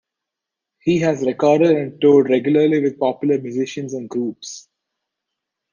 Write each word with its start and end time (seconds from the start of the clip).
He 0.79 0.97
has 1.01 1.21
recorded 1.27 1.77
and 1.77 2.01
toured 2.01 2.27
regularly 2.27 2.81
with 2.81 2.97
popular 2.97 3.39
musicians 3.39 3.93
and 3.93 4.09
groups. 4.09 4.67